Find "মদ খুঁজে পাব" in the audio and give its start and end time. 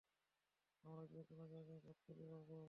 1.79-2.51